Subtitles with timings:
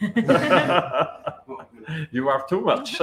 [2.10, 2.98] you are too much.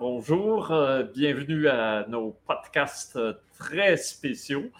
[0.00, 0.72] Bonjour.
[0.72, 4.72] Euh, bienvenue à nos podcasts euh, très spéciaux.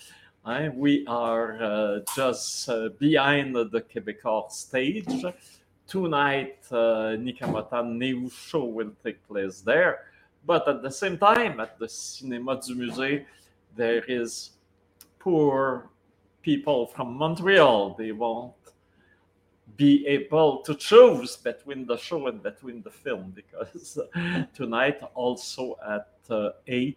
[0.45, 5.25] Hein, we are uh, just uh, behind the Québécois stage.
[5.87, 10.01] Tonight, uh, Nikamata Neu show will take place there.
[10.45, 13.25] But at the same time, at the Cinéma du Musée,
[13.77, 14.51] there is
[15.21, 15.89] poor
[16.53, 17.95] people from Montreal.
[17.99, 18.55] They won't
[19.77, 23.99] be able to choose between the show and between the film because
[24.55, 26.97] tonight, also at uh, 8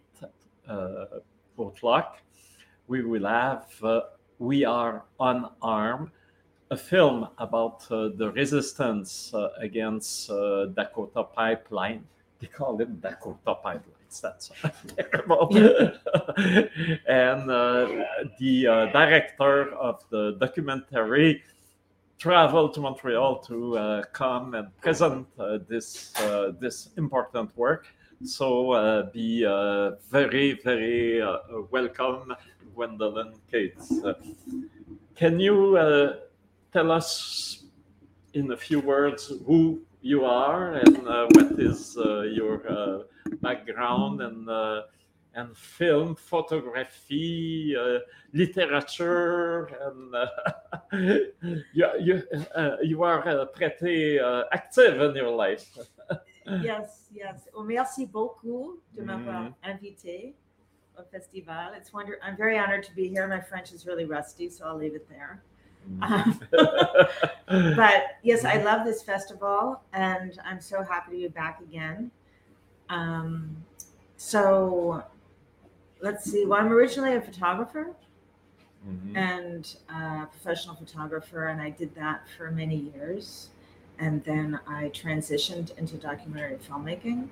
[0.66, 1.04] uh,
[1.58, 2.22] o'clock,
[2.88, 4.00] we will have uh,
[4.38, 6.08] We Are Unarmed,
[6.70, 12.04] a film about uh, the resistance uh, against uh, Dakota Pipeline.
[12.40, 14.01] They call it Dakota Pipeline.
[14.20, 14.50] That's
[14.96, 15.48] terrible.
[17.06, 17.88] and uh,
[18.38, 21.42] the uh, director of the documentary
[22.18, 25.26] traveled to Montreal to uh, come and present
[25.68, 26.12] this
[26.60, 27.86] this important work.
[28.24, 29.44] So be
[30.10, 31.20] very very
[31.70, 32.34] welcome,
[32.74, 33.92] Gwendolen Cates.
[35.16, 35.76] Can you
[36.72, 37.64] tell us
[38.34, 43.02] in a few words who you are and uh, what is uh, your uh,
[43.40, 44.82] background and uh,
[45.34, 48.00] and film photography, uh,
[48.34, 50.26] literature, and uh,
[51.72, 52.22] you you
[52.54, 55.66] uh, you are uh, pretty uh, active in your life.
[56.60, 57.46] Yes, yes.
[57.54, 59.54] Oh, merci beaucoup de m'avoir Mhm.
[59.62, 60.34] invité
[60.98, 61.72] au festival.
[61.76, 62.18] It's wonder.
[62.20, 63.28] I'm very honored to be here.
[63.28, 65.40] My French is really rusty, so I'll leave it there.
[67.48, 72.10] But yes, I love this festival, and I'm so happy to be back again.
[72.88, 73.56] Um,
[74.16, 75.04] so
[76.00, 76.46] let's see.
[76.46, 77.94] Well, I'm originally a photographer
[78.88, 79.16] Mhm.
[79.16, 83.50] and a professional photographer, and I did that for many years.
[83.98, 87.28] And then I transitioned into documentary filmmaking.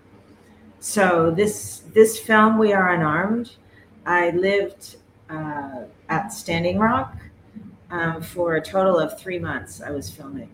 [0.79, 3.57] So this this film, We Are Unarmed,
[4.07, 4.97] I lived
[5.29, 7.17] uh, at Standing Rock
[7.91, 9.81] um, for a total of three months.
[9.81, 10.51] I was filming,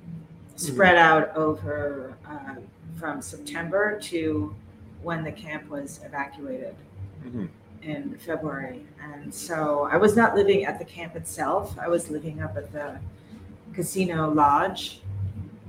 [0.56, 2.56] spread out over uh,
[2.98, 4.54] from September to
[5.02, 6.74] when the camp was evacuated
[7.24, 7.48] Mhm.
[7.82, 8.84] in February.
[9.02, 11.76] And so I was not living at the camp itself.
[11.78, 12.98] I was living up at the
[13.74, 15.02] casino lodge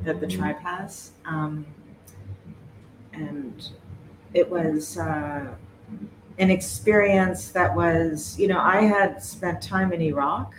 [0.03, 1.11] that the tribe has.
[1.25, 1.65] Um,
[3.13, 3.69] and
[4.33, 5.47] it was uh,
[6.37, 10.53] an experience that was, you know, I had spent time in Iraq.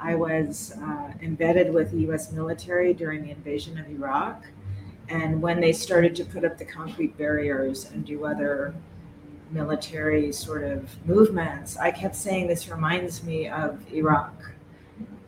[0.00, 4.44] I was uh, embedded with the US military during the invasion of Iraq.
[5.08, 8.74] And when they started to put up the concrete barriers and do other
[9.50, 14.32] military sort of movements, I kept saying this reminds me of Iraq.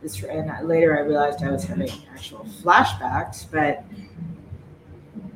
[0.03, 3.85] This, and later I realized I was having actual flashbacks, but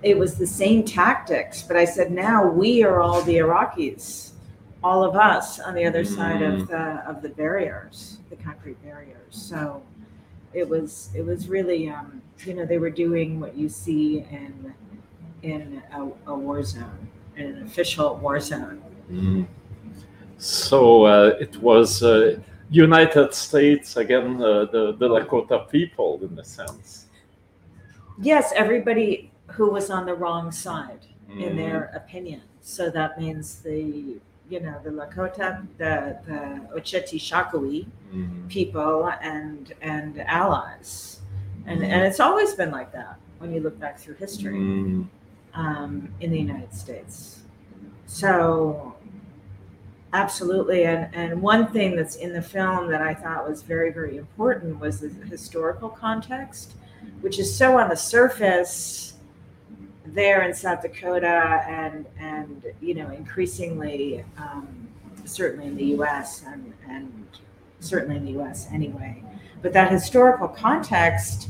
[0.03, 1.63] it was the same tactics.
[1.63, 4.33] But I said, now we are all the Iraqis,
[4.85, 9.33] all of us on the other side of the of the barriers, the concrete barriers.
[9.51, 9.83] So
[10.53, 14.07] it was it was really um, you know they were doing what you see
[14.41, 14.75] in
[15.43, 16.01] in a,
[16.33, 18.83] a war zone, in an official war zone.
[19.11, 19.47] Mhm.
[20.39, 22.39] So uh, it was uh,
[22.71, 27.07] United States again, uh, the the Lakota people in a sense.
[28.21, 31.41] Yes, everybody who was on the wrong side Mm-hmm.
[31.41, 32.43] in their opinion.
[32.61, 38.49] So that means the you know the Lakota, the the Oceti Sakowin Mhm.
[38.49, 41.21] people and and allies,
[41.67, 45.07] and and it's always been like that when you look back through history Mhm.
[45.55, 47.43] um, in the United States.
[48.07, 48.95] So
[50.13, 54.17] absolutely, and and one thing that's in the film that I thought was very very
[54.17, 56.75] important was the historical context,
[57.21, 59.14] which is so on the surface
[60.07, 64.89] there in South Dakota and and you know increasingly um,
[65.25, 66.45] certainly in the U.S.
[66.47, 67.27] and and
[67.81, 68.69] certainly in the U.S.
[68.71, 69.23] anyway.
[69.63, 71.49] But that historical context,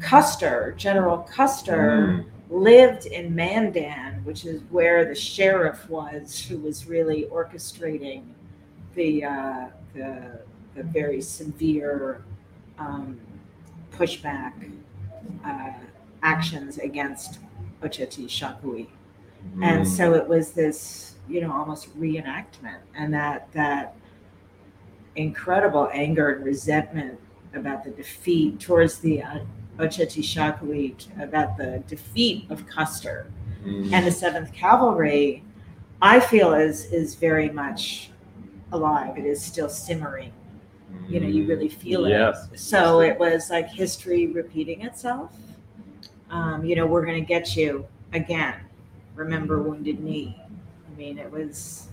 [0.00, 7.26] Custer, General Custer, lived in Mandan, which is where the sheriff was, who was really
[7.30, 8.24] orchestrating
[8.94, 10.40] the uh, the,
[10.74, 12.22] the very severe
[12.78, 13.20] um,
[13.92, 14.52] pushback
[15.44, 15.70] uh,
[16.22, 17.40] actions against
[17.82, 18.88] Oceti Sakowin.
[19.62, 23.94] And so it was this, you know, almost reenactment, and that that
[25.16, 27.18] incredible anger and resentment
[27.54, 29.38] about the defeat towards the uh,
[29.78, 33.26] Oceti Sakowin, about the defeat of Custer
[33.64, 33.92] Mhm.
[33.92, 35.42] and the Seventh Cavalry,
[36.02, 38.10] I feel is is very much
[38.72, 39.16] alive.
[39.18, 40.32] It is still simmering
[41.08, 42.10] You know, you really feel it.
[42.10, 42.48] Yes.
[42.54, 45.30] So it was like history repeating itself.
[46.30, 48.54] Um, you know, we're going to get you again.
[49.14, 50.40] Remember Wounded Knee.
[50.40, 51.88] I mean, it was,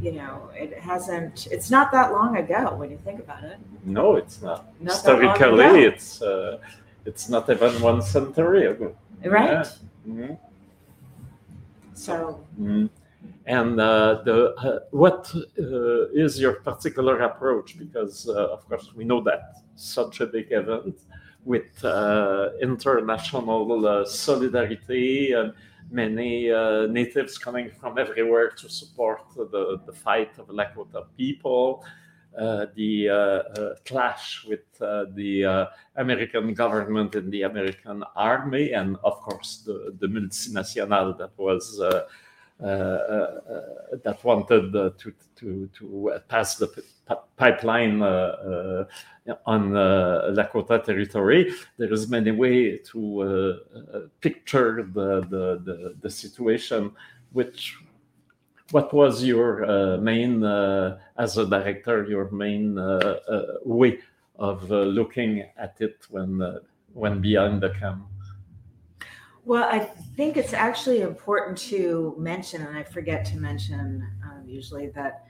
[0.00, 3.58] you know, it hasn't, it's not that long ago when you think about it.
[3.84, 4.66] No, it's not.
[4.80, 6.58] Not Historically, it's uh,
[7.04, 8.96] it's not even one century ago.
[9.24, 9.50] Right?
[9.50, 9.64] Yeah.
[10.08, 10.38] Mhm.
[11.94, 12.90] So, Mm.
[13.46, 17.78] And uh, the uh, what uh, is your particular approach?
[17.78, 20.98] Because uh, of course we know that such a big event
[21.46, 25.54] with uh, international uh, solidarity and
[25.90, 31.84] many uh, natives coming from everywhere to support the, the fight of Lakota people.
[32.36, 35.66] Uh, the uh, uh, clash with the
[35.96, 41.80] American government and the American army, and of course the, the multinational that was
[42.60, 46.68] that wanted uh, to to to uh, pass the
[47.36, 51.52] pipeline uh, uh, on uh, Lakota territory.
[51.76, 53.26] There is many way to uh,
[53.78, 56.92] uh, picture the, the the the situation.
[57.32, 57.76] Which
[58.70, 62.04] what was your uh, main uh, as a director?
[62.04, 63.98] Your main uh, uh, way
[64.38, 66.60] of uh, looking at it when uh,
[66.94, 68.06] when behind the cam.
[69.46, 69.78] Well, I
[70.16, 75.24] think it's actually important to mention, and I forget to mention um, usually, that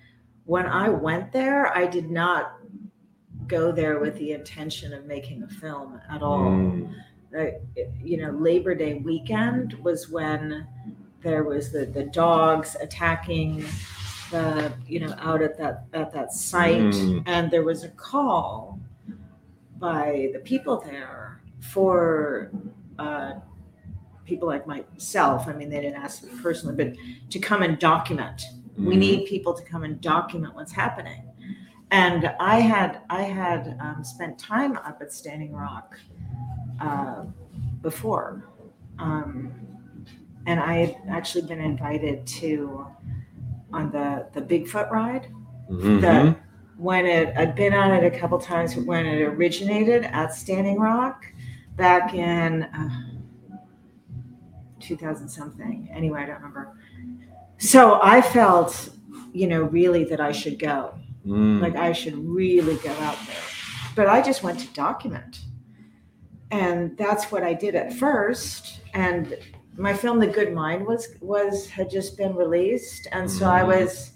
[0.47, 2.57] when I went there, I did not
[3.47, 6.41] go there with the intention of making a film at all.
[6.41, 6.95] Mm.
[8.03, 10.67] you know, Labor Day weekend was when
[11.21, 13.67] there was the, the dogs attacking
[14.31, 17.23] the, you know, out at that at that site, Mm.
[17.27, 18.81] and there was a call
[19.79, 22.51] by the people there for
[22.99, 23.35] uh,
[24.27, 25.49] people like myself.
[25.49, 26.95] I mean, they didn't ask me personally, but
[27.31, 28.43] to come and document.
[28.77, 28.99] We Mm.
[28.99, 31.23] need people to come and document what's happening.
[31.91, 35.97] And I had I had um, spent time up at Standing Rock
[36.81, 37.25] uh,
[37.81, 38.45] before,
[38.99, 39.53] um,
[40.47, 42.87] and I had actually been invited to
[43.73, 45.29] on the the Bigfoot ride.
[45.71, 46.01] Mhm.
[46.03, 46.37] That
[46.77, 51.25] when it I'd been on it a couple times when it originated at Standing Rock
[51.77, 52.91] back in uh,
[54.87, 55.89] 2000 something.
[55.93, 56.73] Anyway, I don't remember.
[57.59, 58.91] So I felt,
[59.33, 60.95] you know, really that I should go.
[61.27, 61.61] Mm.
[61.61, 63.37] Like I should really go out there.
[63.95, 65.41] But I just went to document.
[66.51, 68.81] And that's what I did at first.
[68.95, 69.37] And
[69.77, 73.09] my film The Good Mind was was had just been released.
[73.13, 73.67] And so I Mhm.
[73.67, 74.13] was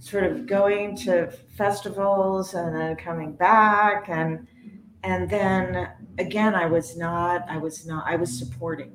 [0.00, 4.46] sort of going to festivals and then coming back and
[5.02, 5.88] and then
[6.18, 8.92] again I was not I was not I was supporting.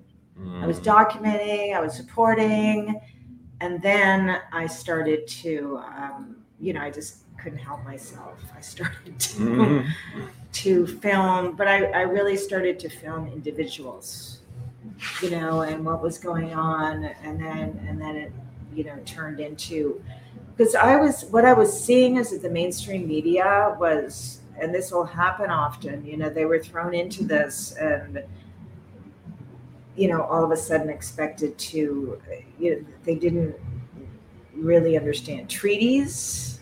[0.61, 0.83] I was Mm.
[0.85, 2.99] documenting, I was supporting,
[3.61, 8.39] and then I started to, um, you know, I just couldn't help myself.
[8.55, 9.93] I started to, Mhm.
[10.53, 14.39] to film, but I, I really started to film individuals,
[15.21, 18.31] you know, and what was going on, and then and then it,
[18.73, 20.01] you know, turned into
[20.55, 24.91] because I was what I was seeing is that the mainstream media was, and this
[24.91, 28.23] will happen often, you know, they were thrown into this and
[29.95, 32.19] you know, all of a sudden expected to,
[32.59, 33.55] you know, they didn't
[34.55, 36.59] really understand treaties.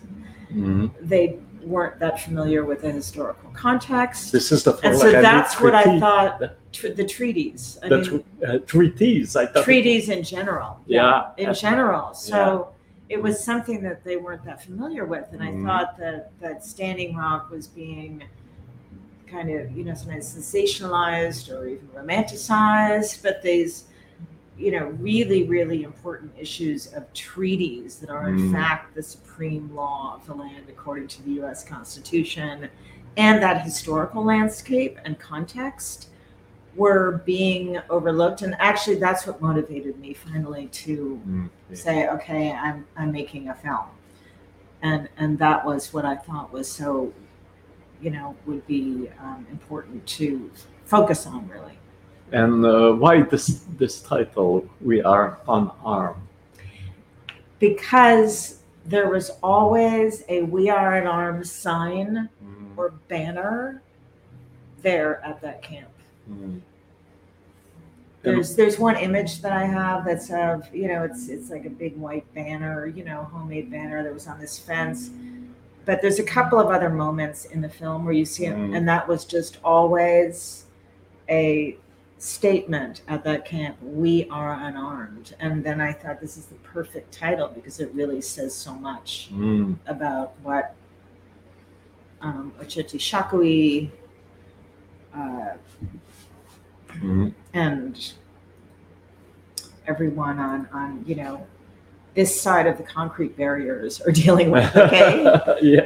[0.53, 0.91] Mhm.
[1.01, 4.31] They weren't that familiar with the historical context.
[4.31, 6.41] This is the And so Forlani that's what I thought,
[6.73, 7.77] tr- the treaties.
[7.83, 9.35] I The mean, tr- uh, treaties.
[9.35, 9.63] I thought.
[9.63, 10.79] treaties in general.
[10.87, 11.29] Yeah.
[11.37, 12.13] In general.
[12.13, 12.69] So
[13.09, 15.27] it was something that they weren't that familiar with.
[15.33, 15.65] And I Mhm.
[15.65, 18.23] thought that, that Standing Rock was being
[19.31, 23.85] kind of, you know, sometimes sensationalized or even romanticized, but these,
[24.57, 28.51] you know, really, really important issues of treaties that are in Mm.
[28.51, 32.69] fact the supreme law of the land according to the US Constitution
[33.17, 36.09] and that historical landscape and context
[36.75, 38.41] were being overlooked.
[38.43, 41.49] And actually that's what motivated me finally to Mm.
[41.75, 43.87] say, okay, I'm I'm making a film,
[44.81, 47.13] and and that was what I thought was so,
[48.01, 50.51] you know, would be um, important to
[50.85, 51.77] focus on really.
[52.31, 54.67] And uh, why this this title?
[54.79, 56.21] We are unarmed.
[57.59, 62.29] Because there was always a "We Are in Arms" sign
[62.71, 62.77] Mm.
[62.77, 63.81] or banner
[64.81, 65.89] there at that camp.
[66.29, 66.61] Mm.
[68.23, 71.69] There's there's one image that I have that's of you know it's it's like a
[71.69, 75.09] big white banner you know homemade banner that was on this fence,
[75.85, 78.75] but there's a couple of other moments in the film where you see it Mm.
[78.77, 80.65] and that was just always
[81.29, 81.77] a
[82.17, 87.11] statement at that camp we are unarmed and then I thought this is the perfect
[87.11, 89.77] title because it really says so much Mm.
[89.87, 90.75] about what
[92.21, 93.89] um, Oceti Sakowin,
[95.15, 95.57] uh,
[96.89, 97.33] Mhm.
[97.53, 98.13] and
[99.87, 101.47] everyone on on you know
[102.13, 104.75] this side of the concrete barriers are dealing with.
[104.75, 105.23] Okay,
[105.61, 105.83] yes.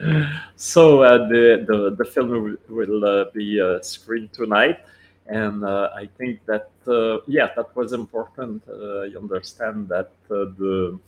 [0.00, 4.80] yeah, So uh, the, the the film will, uh, be uh, screened tonight,
[5.26, 8.62] and uh, I think that uh, yeah, that was important.
[8.68, 10.98] Uh, you understand that uh, the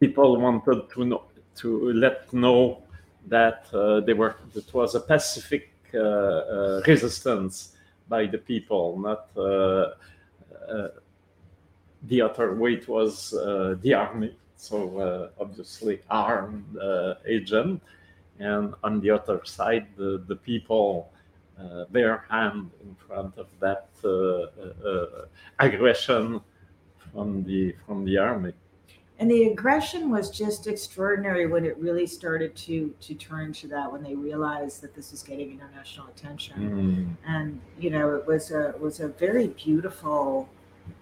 [0.00, 1.22] people wanted to know
[1.54, 2.82] to let know
[3.28, 5.68] that uh, they were it was a pacific
[6.86, 7.76] resistance
[8.08, 9.28] by the people, not.
[9.36, 9.92] Uh,
[10.68, 10.88] uh,
[12.08, 17.82] the other way it was uh, the army, so uh, obviously armed uh, agent,
[18.38, 21.12] and on the other side the, the people
[21.58, 25.06] uh, bare hand in front of that uh, uh, uh,
[25.58, 26.40] aggression
[27.12, 28.52] from the from the army.
[29.18, 33.90] and the aggression was just extraordinary when it really started to to turn to that
[33.92, 36.56] when they realized that this was getting international attention.
[36.56, 37.30] Mm.
[37.34, 40.48] and you know it was a it was a very beautiful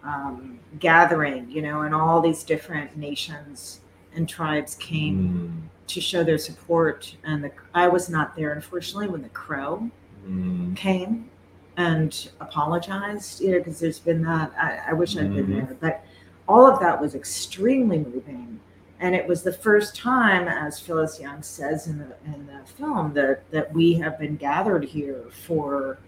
[0.04, 3.80] um, gathering you know and all these different nations
[4.14, 5.86] and tribes came Mm.
[5.88, 9.90] to show their support and the i was not there unfortunately when the crow
[10.26, 10.76] Mm.
[10.76, 11.28] came
[11.76, 15.66] and apologized you know because there's been that i, I wish i'd been Mhm.
[15.66, 16.04] there but
[16.48, 18.58] all of that was extremely moving
[19.00, 23.12] and it was the first time as phyllis young says in the in the film
[23.14, 25.98] that that we have been gathered here for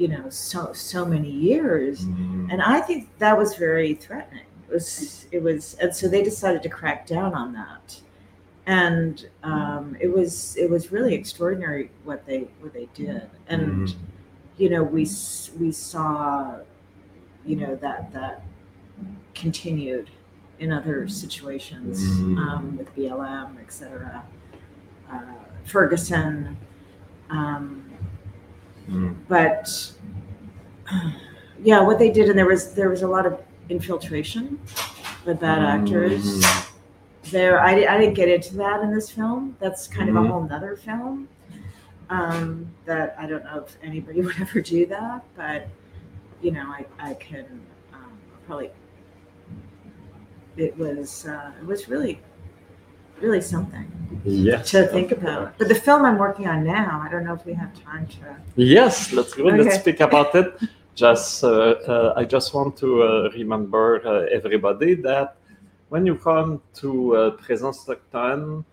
[0.00, 2.50] you know so so many years Mm.
[2.52, 6.62] and i think that was very threatening it was it was and so they decided
[6.62, 8.00] to crack down on that
[8.66, 13.94] and um, it was it was really extraordinary what they what they did and Mm.
[14.62, 15.02] you know we
[15.60, 16.56] we saw
[17.44, 18.42] you know that that
[19.34, 20.08] continued
[20.60, 22.38] in other situations Mm.
[22.38, 24.22] um, with blm etc
[25.12, 25.20] uh,
[25.64, 26.56] ferguson
[27.30, 27.89] um,
[28.88, 29.14] Mm.
[29.28, 29.92] but
[31.62, 34.58] yeah what they did and there was there was a lot of infiltration
[35.24, 36.66] with bad actors Mm.
[37.30, 40.28] there I, I didn't get into that in this film that's kind of a Mhm.
[40.28, 41.28] whole nother film
[42.08, 45.68] um, that i don't know if anybody would ever do that but
[46.42, 47.46] you know i, I can
[47.92, 48.12] um,
[48.46, 48.70] probably
[50.56, 52.20] it was uh, it was really
[53.22, 53.86] really something
[54.24, 54.70] Yes.
[54.72, 57.54] to think about but the film i'm working on now i don't know if we
[57.54, 58.16] have time to
[58.56, 59.44] Yes, let's go.
[59.44, 60.52] Let's speak about it.
[60.94, 65.36] Just, uh, uh, I just want to uh, remember uh, everybody that
[65.88, 68.64] when you come to uh, Présence autochtone,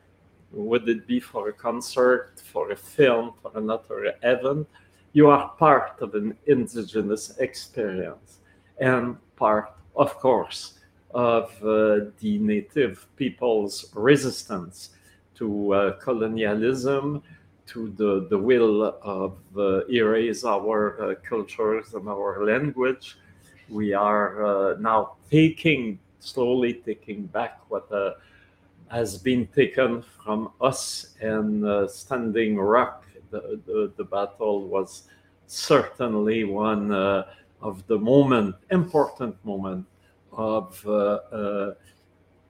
[0.51, 4.67] would it be for a concert, for a film, for another event,
[5.13, 8.39] you are part of an indigenous experience
[8.79, 10.76] and part, of course,
[11.17, 14.91] of uh, the native people's resistance
[15.33, 17.23] to uh, colonialism,
[17.65, 23.17] to the, the will of uh, erase our uh, cultures and our language.
[23.67, 28.11] We are uh, now taking, slowly taking back what uh,
[28.89, 33.05] has been taken from us and Standing Rock.
[33.31, 35.09] The, the, the battle was
[35.47, 39.87] certainly one of the moment, important moment
[40.37, 41.73] of uh, uh,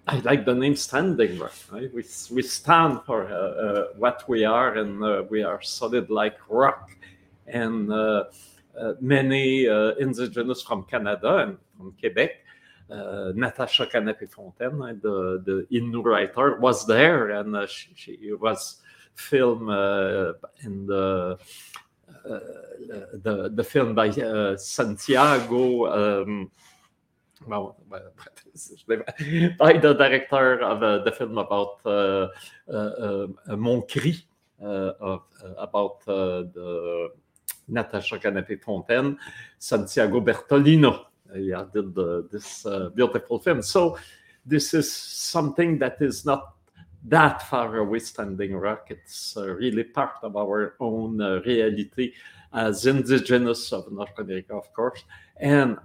[0.07, 1.53] I like the name Standing Rock.
[1.71, 1.93] Right?
[1.93, 6.37] We, we stand for uh, uh, what we are, and uh, we are solid like
[6.49, 6.91] rock.
[7.47, 8.25] And uh,
[9.01, 9.65] many
[9.99, 12.31] indigenous from Canada and from Quebec,
[12.89, 18.81] Natasha Kanapé Fontaine, uh, the, the Innu writer, was there, and she, she was
[19.15, 19.69] filmed
[20.63, 21.37] in the,
[22.23, 24.09] the the film by
[24.57, 26.21] Santiago.
[26.23, 26.51] Um,
[27.45, 27.59] by
[29.73, 32.27] the director of uh, the film about uh,
[33.55, 34.25] Mon Cri,
[34.59, 35.21] of,
[35.57, 37.11] about the
[37.67, 39.17] Natasha Kanapé Fontaine,
[39.59, 41.05] Santiago Bertolino.
[41.33, 42.65] He did the, this
[42.95, 43.61] beautiful film.
[43.61, 43.97] So
[44.45, 46.53] this is something that is not
[47.03, 48.87] that far away standing rock.
[48.89, 52.13] It's really part of our own reality
[52.53, 55.03] as indigenous of North America, of course,
[55.39, 55.77] and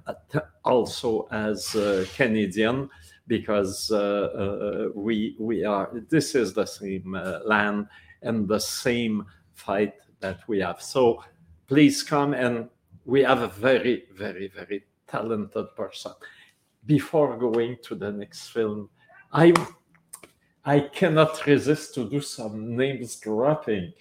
[0.64, 2.88] also as uh, Canadian,
[3.26, 5.90] because uh, uh, we we are.
[6.08, 7.86] This is the same uh, land
[8.22, 10.80] and the same fight that we have.
[10.80, 11.22] So
[11.66, 12.68] please come, and
[13.04, 16.12] we have a very, very, very talented person.
[16.86, 18.88] Before going to the next film,
[19.32, 19.52] I
[20.64, 23.92] I cannot resist to do some names dropping.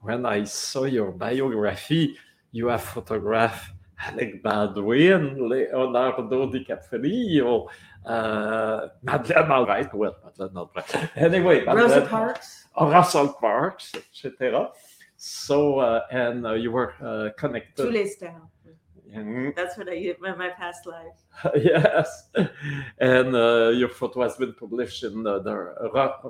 [0.00, 2.16] When I saw your biography,
[2.52, 7.66] you have photographed Alec Baldwin, Leonardo DiCaprio,
[8.06, 9.92] uh, Madeleine Albright.
[9.94, 11.10] Well, Madeleine Albright.
[11.16, 12.66] Anyway, Madeleine- Parks.
[12.80, 14.70] Rosa Parks, etc.
[15.16, 17.92] So, uh, and uh, you were uh, connected.
[17.92, 18.34] les styles.
[19.12, 19.56] Mhm.
[19.56, 21.16] That's what I use in my past life.
[21.56, 22.28] yes,
[22.98, 25.54] and uh, your photo has been published in uh, the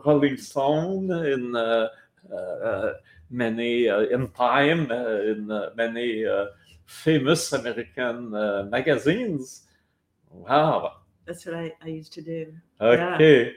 [0.07, 1.89] Rolling Stone in uh,
[2.33, 2.93] uh,
[3.31, 6.47] many uh, in Time uh, in uh, many uh,
[6.87, 9.63] famous American uh, magazines.
[10.31, 10.99] Wow.
[11.27, 12.53] That's what I, I used to do.
[12.81, 13.53] Okay.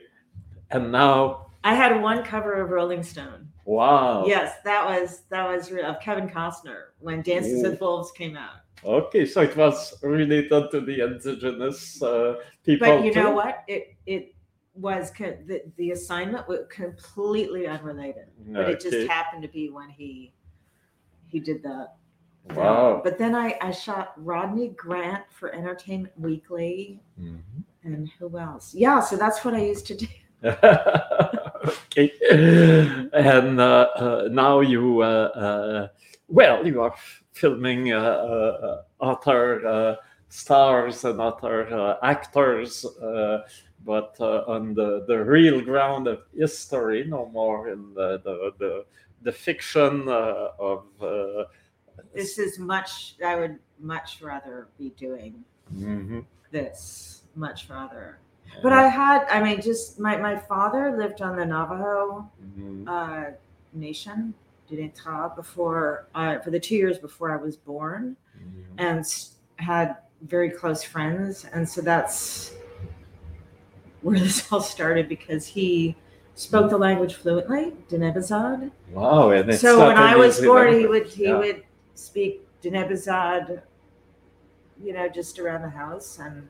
[0.71, 3.47] And now, I had one cover of Rolling Stone.
[3.65, 4.25] wow.
[4.25, 7.69] Yes, that was that was real of Kevin Costner when Dances Ooh.
[7.69, 8.61] with Wolves came out.
[8.83, 12.35] Okay, so it was related to the indigenous uh,
[12.65, 12.87] people.
[12.87, 13.63] But you know what?
[13.67, 14.33] It it
[14.73, 19.89] was co- the the assignment was completely unrelated, but it just happened to be when
[19.89, 20.33] he
[21.27, 21.95] he did that.
[22.55, 23.01] Wow.
[23.03, 27.63] But then I I shot Rodney Grant for Entertainment Weekly, Mhm.
[27.83, 28.73] and who else?
[28.73, 30.07] Yeah, so that's what I used to do.
[31.85, 32.11] okay.
[33.13, 35.87] And uh, uh, now you, uh, uh,
[36.27, 36.95] well, you are
[37.33, 39.95] filming uh, uh, other uh,
[40.29, 43.41] stars and other uh, actors, uh,
[43.85, 48.85] but uh, on the, the real ground of history, no more in the, the, the,
[49.23, 50.83] the fiction uh, of.
[51.01, 51.45] Uh,
[52.13, 53.15] This is much.
[53.25, 56.25] I would much rather be doing mhm.
[56.51, 57.23] this.
[57.35, 58.17] Much rather.
[58.63, 59.25] But I had.
[59.29, 62.87] I mean, just my my father lived on the Navajo Mhm.
[62.87, 63.31] uh,
[63.73, 64.33] nation,
[64.69, 68.75] Dinétah, before uh, for the two years before I was born, Mhm.
[68.77, 69.05] and
[69.57, 69.97] had
[70.27, 72.53] very close friends, and so that's
[74.01, 75.95] where this all started because he
[76.35, 78.71] spoke the language fluently, Diné bizaad.
[78.91, 81.37] Wow, and So when I was born, he would he Yeah.
[81.37, 81.63] would
[81.95, 83.61] speak Diné bizaad,
[84.83, 86.47] you know, just around the house, and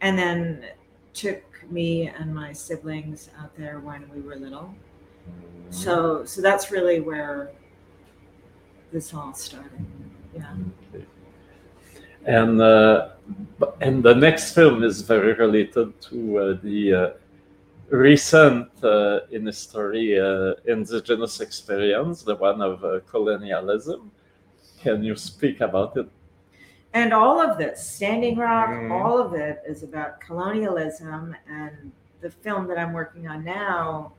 [0.00, 0.66] and then
[1.14, 4.74] took me and my siblings out there when we were little.
[5.28, 5.72] Mhm.
[5.74, 7.50] So so that's really where
[8.92, 9.84] this all started.
[10.34, 10.54] Yeah.
[12.26, 13.08] And uh,
[13.80, 17.10] and the next film is very related to uh, the uh,
[17.88, 24.10] recent uh, in history uh, indigenous experience, the one of uh, colonialism.
[24.80, 26.08] Can you speak about it?
[26.92, 28.90] And all of this, Standing Rock, Mhm.
[28.92, 31.34] all of it is about colonialism.
[31.48, 34.12] And the film that I'm working on now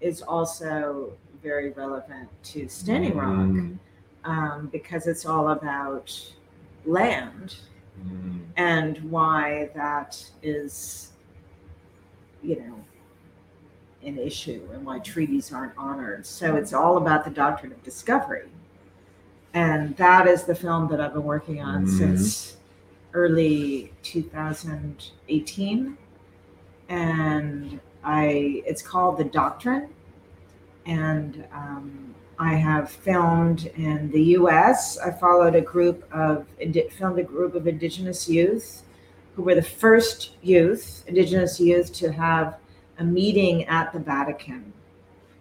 [0.00, 3.78] is also very relevant to Standing Rock Mm.
[4.24, 6.10] um, because it's all about
[6.84, 7.56] land
[8.04, 8.40] Mm.
[8.56, 11.12] and why that is,
[12.42, 12.84] you know,
[14.04, 16.24] an issue and why treaties aren't honored.
[16.26, 18.48] So it's all about the doctrine of discovery.
[19.54, 21.98] And that is the film that I've been working on Mhm.
[21.98, 22.56] since
[23.14, 25.96] early 2018.
[26.88, 29.88] And I it's called The Doctrine.
[30.84, 34.98] And um, I have filmed in the US.
[34.98, 36.46] I followed a group of,
[36.92, 38.82] filmed a group of Indigenous youth
[39.34, 42.58] who were the first youth, Indigenous youth, to have
[42.98, 44.72] a meeting at the Vatican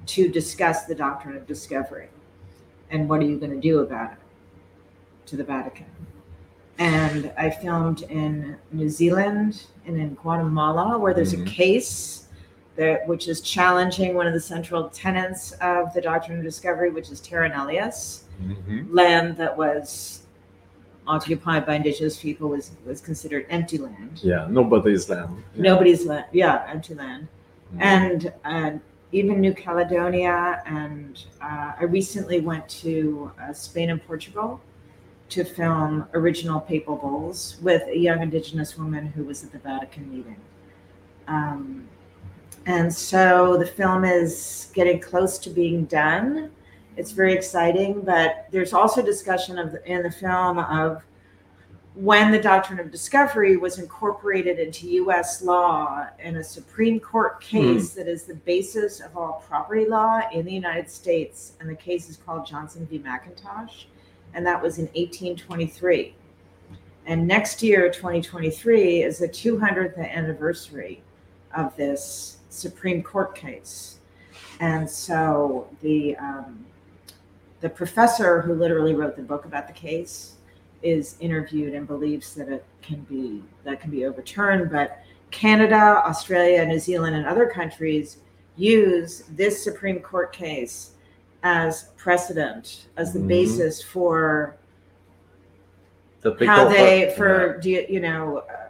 [0.07, 2.07] to discuss the doctrine of discovery
[2.91, 4.17] and what are you going to do about it
[5.25, 5.85] to the Vatican.
[6.77, 11.47] And I filmed in New Zealand and in Guatemala, where there's Mhm.
[11.47, 12.24] a case
[12.75, 17.09] that which is challenging one of the central tenets of the doctrine of discovery, which
[17.09, 18.87] is terra nullius, Mhm.
[18.91, 20.21] land that was
[21.07, 24.19] occupied by indigenous people was was considered empty land.
[24.23, 25.43] Yeah, nobody's land.
[25.55, 25.61] Yeah.
[25.61, 27.27] Nobody's land, yeah, empty land
[27.75, 27.81] Mm.
[27.81, 30.61] and and even New Caledonia.
[30.65, 34.59] And uh, I recently went to uh, Spain and Portugal
[35.29, 40.11] to film original papal bulls with a young Indigenous woman who was at the Vatican
[40.11, 40.35] meeting.
[41.27, 41.87] Um,
[42.65, 46.51] and so the film is getting close to being done.
[46.97, 51.03] It's very exciting, but there's also discussion of in the film of
[51.93, 57.93] when the doctrine of discovery was incorporated into US law in a Supreme Court case
[57.93, 57.99] hmm.
[57.99, 61.53] that is the basis of all property law in the United States.
[61.59, 62.99] And the case is called Johnson v.
[62.99, 63.85] McIntosh.
[64.33, 66.15] And that was in 1823.
[67.05, 71.01] And next year, 2023, is the 200th anniversary
[71.55, 73.99] of this Supreme Court case.
[74.59, 76.65] And so the um,
[77.61, 80.33] the professor who literally wrote the book about the case
[80.83, 84.99] is interviewed and believes that it can be that can be overturned but
[85.31, 88.17] canada australia new zealand and other countries
[88.55, 90.91] use this supreme court case
[91.41, 93.27] as precedent as the Mhm.
[93.27, 94.57] basis for
[96.21, 98.64] they how they for do you, you know uh,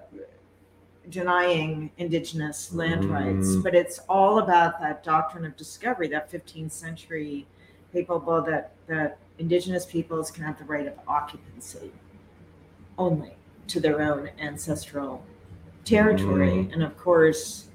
[1.19, 3.63] denying indigenous land rights Mm.
[3.63, 7.47] but it's all about that doctrine of discovery that 15th century
[7.93, 11.89] people well, that that indigenous peoples can have the right of occupancy
[12.97, 13.33] only
[13.67, 15.23] to their own ancestral
[15.85, 16.73] territory Mm.
[16.73, 17.69] and of course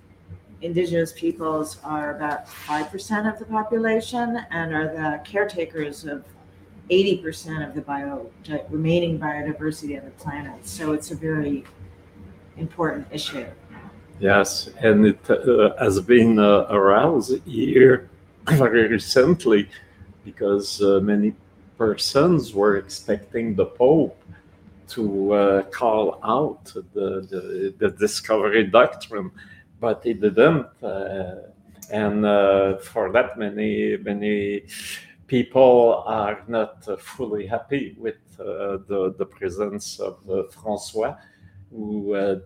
[0.60, 6.18] indigenous peoples are about 5% of the population and are the caretakers of
[6.90, 8.30] 80% of the bio
[8.68, 10.66] remaining biodiversity on the planet.
[10.66, 11.64] So it's a very
[12.60, 13.46] important issue.
[14.20, 18.10] Yes, and it uh, has been uh, aroused here
[18.48, 19.68] very recently
[20.24, 21.34] because uh, many
[21.78, 24.22] persons were expecting the Pope
[24.88, 29.30] to uh, call out the, the, the discovery doctrine,
[29.80, 30.66] but he didn't.
[30.82, 31.36] Uh,
[31.90, 34.62] and uh, for that, many, many
[35.26, 40.18] people are not fully happy with uh, the, the presence of
[40.52, 41.14] Francois,
[41.70, 42.38] who uh,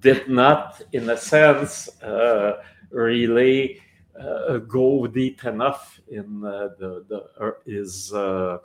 [0.00, 3.80] did not, in a sense, uh, really
[4.20, 8.58] uh, go deep enough in uh, the, the uh, his uh,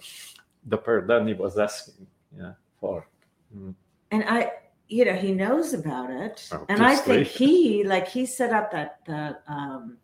[0.66, 3.08] the pardon he was asking yeah, for.
[3.56, 3.74] Mm.
[4.12, 4.52] And I,
[4.88, 6.50] you know, he knows about it.
[6.70, 9.98] And I think he, like, he set up that, that, um,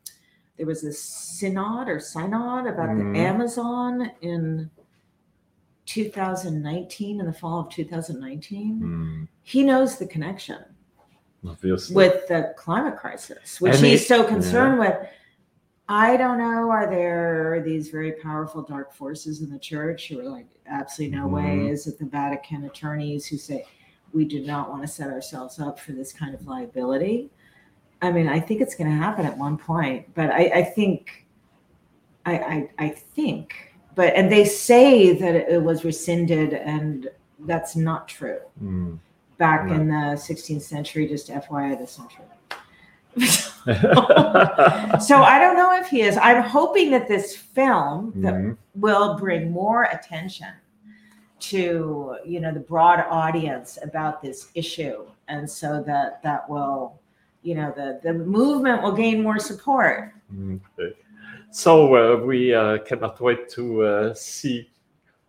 [0.57, 3.13] there was a synod or synod about Mhm.
[3.13, 4.69] the Amazon in
[5.93, 8.79] 2019, in the fall of 2019.
[8.81, 10.59] Mm, He knows the connection.
[11.47, 11.95] obviously.
[11.95, 14.95] with the climate crisis, which And he's so concerned with.
[15.89, 16.71] I don't know.
[16.71, 21.27] Are there these very powerful dark forces in the church who are like, absolutely no
[21.27, 21.43] way?
[21.43, 21.69] Mhm.
[21.71, 23.65] Is it the Vatican attorneys who say
[24.13, 27.29] we do not want to set ourselves up for this kind of liability?
[28.01, 31.27] I mean, I think it's going to happen at one point, but I, I think,
[32.25, 38.07] I, I, I think, but and they say that it was rescinded, and that's not
[38.07, 38.99] true Mm.
[39.37, 39.73] back No.
[39.73, 42.25] in the 16th century, just FYI, this century.
[44.99, 46.17] so I don't know if he is.
[46.17, 48.57] I'm hoping that this film that Mhm.
[48.75, 50.47] will bring more attention
[51.39, 56.99] to you know the broad audience about this issue, and so that that will
[57.43, 60.11] you know the the movement will gain more support.
[60.79, 60.95] Okay.
[61.53, 64.71] So uh, we uh, cannot wait to uh, see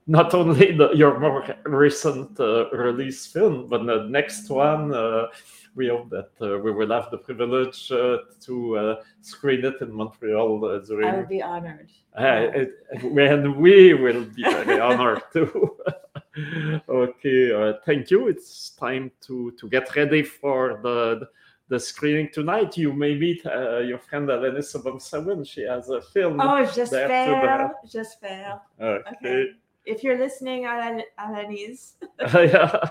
[0.06, 4.94] not only the, your more recent uh, release film, but the next one.
[4.94, 5.26] Uh,
[5.74, 9.92] we hope that uh, we will have the privilege uh, to uh, screen it in
[9.92, 11.08] Montreal during.
[11.08, 11.90] I would be honored.
[12.16, 15.76] It- and we will be very honored too.
[16.88, 18.28] okay, uh, thank you.
[18.28, 21.28] It's time to to get ready for the
[21.68, 22.76] the screening tonight.
[22.76, 25.46] You may meet uh, your friend Alanis Obomsawin.
[25.46, 26.40] She has a film.
[26.40, 28.60] Oh, just That's fair, about- just fair.
[28.80, 29.02] okay.
[29.16, 29.44] Okay.
[29.86, 31.94] If you're listening, Alan- Alanis.
[32.34, 32.88] yeah.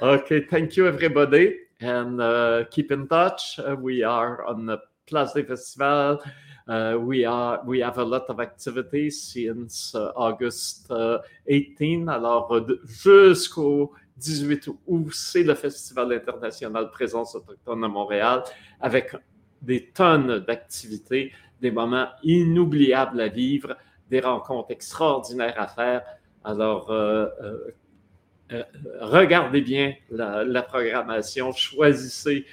[0.00, 1.56] okay, thank you, everybody.
[1.80, 3.58] And uh, keep in touch.
[3.58, 6.20] Uh, we are on the Place des Festivals.
[6.66, 12.08] Uh, we are we have a lot of activities since uh, August uh, 18.
[12.10, 18.42] Alors euh, jusqu'au 18 août, c'est le Festival international Présence autochtone à Montréal
[18.80, 19.14] avec
[19.62, 23.76] des tonnes d'activités, des moments inoubliables à vivre,
[24.10, 26.02] des rencontres extraordinaires à faire.
[26.44, 27.72] Alors, euh, euh,
[28.52, 28.62] euh,
[29.00, 32.46] regardez bien la, la programmation, choisissez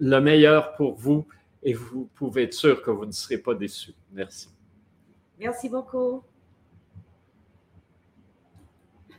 [0.00, 1.26] le meilleur pour vous
[1.62, 3.94] et vous pouvez être sûr que vous ne serez pas déçus.
[4.12, 4.48] Merci.
[5.38, 6.22] Merci beaucoup.